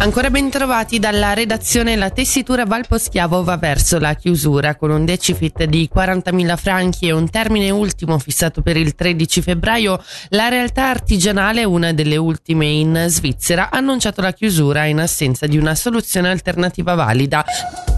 Ancora 0.00 0.30
ben 0.30 0.48
trovati 0.48 1.00
dalla 1.00 1.34
redazione 1.34 1.96
la 1.96 2.10
tessitura 2.10 2.64
Valposchiavo 2.64 3.42
va 3.42 3.56
verso 3.56 3.98
la 3.98 4.14
chiusura 4.14 4.76
con 4.76 4.90
un 4.90 5.04
decifit 5.04 5.64
di 5.64 5.90
40.000 5.92 6.56
franchi 6.56 7.08
e 7.08 7.12
un 7.12 7.28
termine 7.28 7.70
ultimo 7.70 8.16
fissato 8.20 8.62
per 8.62 8.76
il 8.76 8.94
13 8.94 9.42
febbraio. 9.42 10.00
La 10.28 10.48
realtà 10.48 10.88
artigianale, 10.88 11.64
una 11.64 11.92
delle 11.92 12.16
ultime 12.16 12.66
in 12.66 13.06
Svizzera, 13.08 13.70
ha 13.70 13.76
annunciato 13.76 14.20
la 14.20 14.32
chiusura 14.32 14.84
in 14.84 15.00
assenza 15.00 15.48
di 15.48 15.58
una 15.58 15.74
soluzione 15.74 16.30
alternativa 16.30 16.94
valida. 16.94 17.44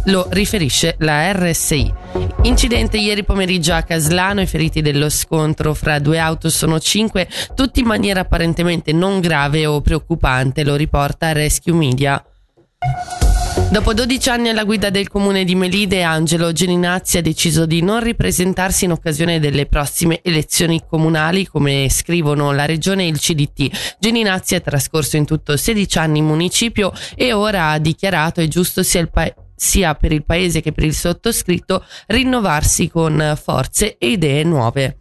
Lo 0.04 0.26
riferisce 0.30 0.96
la 1.00 1.30
RSI. 1.32 1.92
Incidente 2.42 2.96
ieri 2.96 3.22
pomeriggio 3.22 3.74
a 3.74 3.82
Caslano, 3.82 4.40
i 4.40 4.46
feriti 4.46 4.80
dello 4.80 5.10
scontro 5.10 5.74
fra 5.74 5.98
due 5.98 6.18
auto 6.18 6.48
sono 6.48 6.80
cinque, 6.80 7.28
tutti 7.54 7.80
in 7.80 7.86
maniera 7.86 8.20
apparentemente 8.20 8.92
non 8.92 9.20
grave 9.20 9.66
o 9.66 9.82
preoccupante, 9.82 10.64
lo 10.64 10.74
riporta 10.74 11.32
Rescue 11.32 11.74
Media. 11.74 12.24
Dopo 13.70 13.94
12 13.94 14.30
anni 14.30 14.48
alla 14.48 14.64
guida 14.64 14.90
del 14.90 15.08
comune 15.08 15.44
di 15.44 15.54
Melide, 15.54 16.02
Angelo 16.02 16.50
Geninazzi 16.50 17.18
ha 17.18 17.22
deciso 17.22 17.66
di 17.66 17.82
non 17.82 18.00
ripresentarsi 18.00 18.86
in 18.86 18.92
occasione 18.92 19.38
delle 19.38 19.66
prossime 19.66 20.20
elezioni 20.24 20.82
comunali, 20.88 21.46
come 21.46 21.88
scrivono 21.88 22.52
la 22.52 22.64
regione 22.64 23.04
e 23.04 23.08
il 23.08 23.18
CDT. 23.20 23.96
Geninazzi 24.00 24.54
ha 24.56 24.60
trascorso 24.60 25.16
in 25.18 25.24
tutto 25.24 25.56
16 25.56 25.98
anni 25.98 26.18
in 26.18 26.24
municipio 26.24 26.92
e 27.14 27.32
ora 27.32 27.68
ha 27.68 27.78
dichiarato 27.78 28.40
è 28.40 28.48
giusto 28.48 28.82
sia 28.82 29.00
il 29.00 29.10
paese 29.10 29.39
sia 29.60 29.94
per 29.94 30.10
il 30.10 30.24
paese 30.24 30.62
che 30.62 30.72
per 30.72 30.84
il 30.84 30.94
sottoscritto 30.94 31.84
rinnovarsi 32.06 32.88
con 32.88 33.38
forze 33.40 33.98
e 33.98 34.08
idee 34.08 34.42
nuove. 34.42 35.00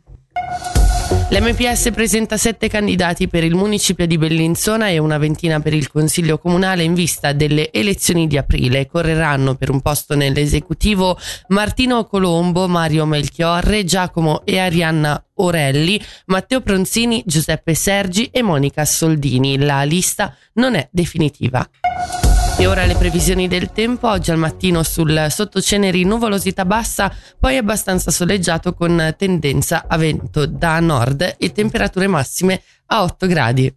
L'MPS 1.29 1.91
presenta 1.93 2.35
sette 2.35 2.67
candidati 2.67 3.29
per 3.29 3.45
il 3.45 3.55
municipio 3.55 4.05
di 4.05 4.17
Bellinzona 4.17 4.89
e 4.89 4.97
una 4.97 5.17
ventina 5.17 5.61
per 5.61 5.73
il 5.73 5.89
consiglio 5.89 6.39
comunale 6.39 6.83
in 6.83 6.93
vista 6.93 7.31
delle 7.31 7.71
elezioni 7.71 8.27
di 8.27 8.37
aprile. 8.37 8.87
Correranno 8.87 9.55
per 9.55 9.69
un 9.69 9.79
posto 9.79 10.15
nell'esecutivo 10.15 11.17
Martino 11.49 12.03
Colombo, 12.05 12.67
Mario 12.67 13.05
Melchiorre, 13.05 13.85
Giacomo 13.85 14.41
e 14.43 14.59
Arianna 14.59 15.23
Orelli, 15.35 16.01
Matteo 16.25 16.59
Pronzini, 16.61 17.23
Giuseppe 17.25 17.75
Sergi 17.75 18.25
e 18.25 18.41
Monica 18.41 18.83
Soldini. 18.83 19.57
La 19.57 19.83
lista 19.83 20.35
non 20.53 20.75
è 20.75 20.89
definitiva. 20.91 21.65
E 22.59 22.67
ora 22.67 22.85
le 22.85 22.95
previsioni 22.95 23.47
del 23.47 23.71
tempo, 23.71 24.09
oggi 24.09 24.31
al 24.31 24.37
mattino 24.37 24.83
sul 24.83 25.27
sottoceneri 25.29 26.03
nuvolosità 26.03 26.65
bassa, 26.65 27.09
poi 27.39 27.55
abbastanza 27.55 28.11
soleggiato 28.11 28.73
con 28.73 29.15
tendenza 29.17 29.85
a 29.87 29.95
vento 29.95 30.45
da 30.45 30.77
nord 30.81 31.35
e 31.37 31.53
temperature 31.53 32.07
massime 32.07 32.61
a 32.87 33.03
8 33.03 33.27
gradi. 33.27 33.73